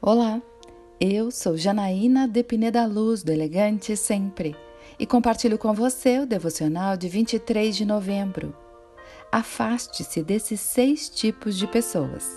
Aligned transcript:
Olá, 0.00 0.40
eu 1.00 1.28
sou 1.32 1.56
Janaína 1.56 2.28
de 2.28 2.44
Pineda 2.44 2.86
Luz, 2.86 3.24
do 3.24 3.32
Elegante 3.32 3.96
Sempre, 3.96 4.54
e 4.96 5.04
compartilho 5.04 5.58
com 5.58 5.74
você 5.74 6.20
o 6.20 6.26
devocional 6.26 6.96
de 6.96 7.08
23 7.08 7.76
de 7.76 7.84
novembro. 7.84 8.54
Afaste-se 9.32 10.22
desses 10.22 10.60
seis 10.60 11.08
tipos 11.08 11.58
de 11.58 11.66
pessoas. 11.66 12.30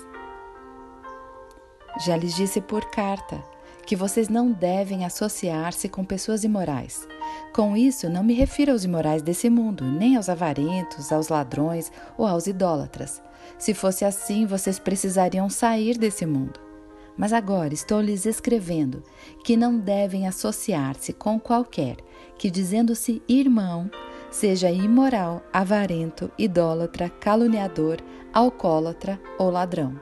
Já 2.04 2.18
lhes 2.18 2.34
disse 2.34 2.60
por 2.60 2.90
carta 2.90 3.44
que 3.86 3.96
vocês 3.96 4.28
não 4.28 4.52
devem 4.52 5.06
associar-se 5.06 5.88
com 5.88 6.04
pessoas 6.04 6.44
imorais. 6.44 7.08
Com 7.54 7.78
isso, 7.78 8.10
não 8.10 8.24
me 8.24 8.34
refiro 8.34 8.72
aos 8.72 8.84
imorais 8.84 9.22
desse 9.22 9.52
mundo, 9.52 9.86
nem 9.86 10.18
aos 10.18 10.30
avarentos, 10.30 11.12
aos 11.12 11.28
ladrões 11.28 11.92
ou 12.18 12.26
aos 12.26 12.48
idólatras. 12.48 13.22
Se 13.60 13.76
fosse 13.76 14.04
assim, 14.04 14.48
vocês 14.48 14.80
precisariam 14.80 15.48
sair 15.48 15.96
desse 15.96 16.26
mundo. 16.26 16.71
Mas 17.18 17.34
agora 17.34 17.74
estou 17.74 18.02
lhes 18.02 18.26
escrevendo 18.26 19.04
que 19.44 19.58
não 19.58 19.78
devem 19.78 20.28
associar-se 20.28 21.14
com 21.14 21.40
qualquer 21.40 21.98
que, 22.38 22.50
dizendo-se 22.50 23.22
irmão, 23.28 23.90
seja 24.30 24.72
imoral, 24.72 25.42
avarento, 25.52 26.32
idólatra, 26.38 27.10
caluniador, 27.10 27.98
alcoólatra 28.34 29.20
ou 29.38 29.50
ladrão. 29.52 30.00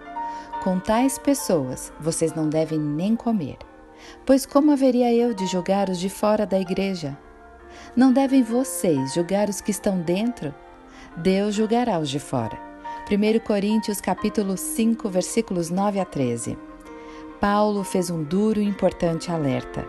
Com 0.63 0.79
tais 0.79 1.17
pessoas 1.17 1.91
vocês 1.99 2.33
não 2.33 2.47
devem 2.47 2.79
nem 2.79 3.15
comer. 3.15 3.57
Pois 4.25 4.45
como 4.45 4.71
haveria 4.71 5.13
eu 5.13 5.33
de 5.33 5.45
julgar 5.47 5.89
os 5.89 5.99
de 5.99 6.09
fora 6.09 6.45
da 6.45 6.59
igreja? 6.59 7.17
Não 7.95 8.13
devem 8.13 8.43
vocês 8.43 9.13
julgar 9.13 9.49
os 9.49 9.61
que 9.61 9.71
estão 9.71 9.99
dentro? 9.99 10.53
Deus 11.17 11.55
julgará 11.55 11.99
os 11.99 12.09
de 12.09 12.19
fora. 12.19 12.57
1 13.11 13.39
Coríntios 13.39 13.99
capítulo 13.99 14.55
5, 14.55 15.09
versículos 15.09 15.69
9 15.69 15.99
a 15.99 16.05
13. 16.05 16.68
Paulo 17.39 17.85
fez 17.85 18.09
um 18.09 18.21
duro 18.21 18.59
e 18.59 18.65
importante 18.65 19.31
alerta. 19.31 19.87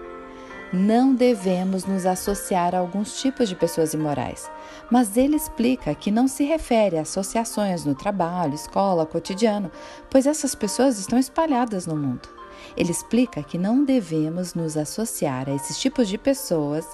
Não 0.72 1.12
devemos 1.12 1.84
nos 1.84 2.06
associar 2.06 2.76
a 2.76 2.78
alguns 2.78 3.20
tipos 3.20 3.48
de 3.48 3.56
pessoas 3.56 3.92
imorais, 3.92 4.48
mas 4.88 5.16
ele 5.16 5.34
explica 5.34 5.92
que 5.92 6.12
não 6.12 6.28
se 6.28 6.44
refere 6.44 6.96
a 6.96 7.02
associações 7.02 7.84
no 7.84 7.92
trabalho, 7.92 8.54
escola, 8.54 9.04
cotidiano, 9.04 9.68
pois 10.08 10.26
essas 10.26 10.54
pessoas 10.54 10.96
estão 10.96 11.18
espalhadas 11.18 11.88
no 11.88 11.96
mundo. 11.96 12.28
Ele 12.76 12.92
explica 12.92 13.42
que 13.42 13.58
não 13.58 13.84
devemos 13.84 14.54
nos 14.54 14.76
associar 14.76 15.48
a 15.48 15.54
esses 15.54 15.76
tipos 15.76 16.08
de 16.08 16.16
pessoas 16.16 16.86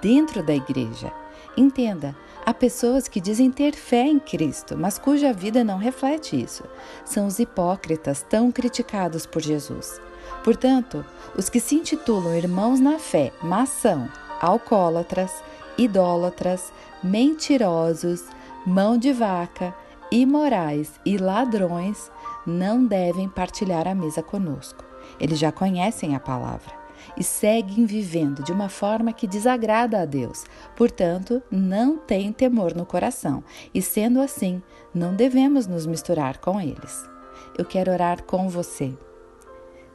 dentro 0.00 0.42
da 0.42 0.54
igreja. 0.54 1.12
Entenda, 1.56 2.14
há 2.46 2.54
pessoas 2.54 3.08
que 3.08 3.20
dizem 3.20 3.50
ter 3.50 3.74
fé 3.74 4.06
em 4.06 4.18
Cristo, 4.18 4.76
mas 4.76 4.98
cuja 4.98 5.32
vida 5.32 5.64
não 5.64 5.76
reflete 5.76 6.40
isso. 6.40 6.64
São 7.04 7.26
os 7.26 7.38
hipócritas 7.38 8.22
tão 8.22 8.52
criticados 8.52 9.26
por 9.26 9.42
Jesus. 9.42 10.00
Portanto, 10.44 11.04
os 11.36 11.48
que 11.48 11.58
se 11.58 11.74
intitulam 11.74 12.36
irmãos 12.36 12.80
na 12.80 12.98
fé, 12.98 13.32
mas 13.42 13.70
são 13.70 14.08
alcoólatras, 14.40 15.42
idólatras, 15.76 16.72
mentirosos, 17.02 18.24
mão 18.64 18.96
de 18.96 19.12
vaca, 19.12 19.74
imorais 20.10 20.92
e 21.04 21.18
ladrões, 21.18 22.10
não 22.46 22.84
devem 22.86 23.28
partilhar 23.28 23.88
a 23.88 23.94
mesa 23.94 24.22
conosco. 24.22 24.84
Eles 25.18 25.38
já 25.38 25.50
conhecem 25.50 26.14
a 26.14 26.20
palavra 26.20 26.78
e 27.16 27.24
seguem 27.24 27.86
vivendo 27.86 28.42
de 28.42 28.52
uma 28.52 28.68
forma 28.68 29.12
que 29.12 29.26
desagrada 29.26 30.00
a 30.00 30.04
Deus. 30.04 30.44
Portanto, 30.76 31.42
não 31.50 31.98
têm 31.98 32.32
temor 32.32 32.74
no 32.74 32.86
coração 32.86 33.42
e, 33.74 33.82
sendo 33.82 34.20
assim, 34.20 34.62
não 34.94 35.14
devemos 35.14 35.66
nos 35.66 35.86
misturar 35.86 36.38
com 36.38 36.60
eles. 36.60 37.08
Eu 37.56 37.64
quero 37.64 37.92
orar 37.92 38.22
com 38.24 38.48
você. 38.48 38.96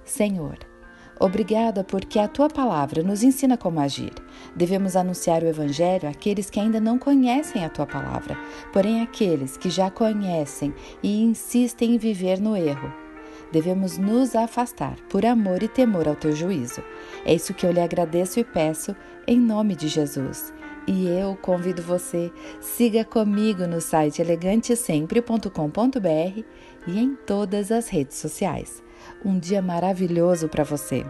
Senhor, 0.04 0.58
Obrigada 1.20 1.83
porque 1.83 2.17
a 2.17 2.27
tua 2.27 2.50
palavra 2.50 3.04
nos 3.04 3.23
ensina 3.23 3.56
como 3.56 3.80
agir. 3.80 4.11
Devemos 4.56 4.95
anunciar 4.95 5.44
o 5.44 5.48
Evangelho 5.48 6.10
àqueles 6.10 6.50
que 6.50 6.60
ainda 6.60 6.82
não 6.82 6.98
conhecem 6.98 7.64
a 7.64 7.70
tua 7.70 7.86
palavra, 7.86 8.36
porém 8.73 9.02
aqueles 9.02 9.56
que 9.56 9.70
já 9.70 9.92
conhecem 9.92 10.73
e 11.02 11.22
insistem 11.22 11.95
em 11.95 11.98
viver 11.98 12.42
no 12.42 12.58
erro 12.58 13.02
devemos 13.53 13.99
nos 13.99 14.36
afastar 14.36 14.95
por 15.08 15.23
amor 15.23 15.61
e 15.61 15.67
temor 15.67 16.08
ao 16.08 16.15
teu 16.15 16.31
juízo. 16.31 16.83
É 17.23 17.36
isso 17.36 17.53
que 17.53 17.65
eu 17.65 17.71
lhe 17.71 17.80
agradeço 17.80 18.39
e 18.39 18.43
peço 18.43 18.95
em 19.27 19.39
nome 19.39 19.75
de 19.75 19.87
Jesus. 19.87 20.52
E 20.87 21.08
eu 21.08 21.37
convido 21.37 21.81
você, 21.81 22.31
siga 22.59 23.05
comigo 23.05 23.67
no 23.67 23.80
site 23.80 24.21
elegantesempre.com.br 24.21 26.43
e 26.87 26.99
em 26.99 27.15
todas 27.15 27.71
as 27.71 27.87
redes 27.87 28.17
sociais. 28.17 28.83
Um 29.23 29.37
dia 29.37 29.61
maravilhoso 29.61 30.49
para 30.49 30.64
você! 30.64 31.05